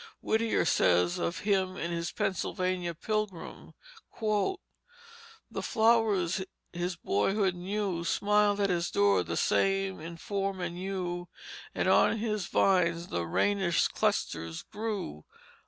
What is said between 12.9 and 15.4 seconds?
the Rhenish clusters grew."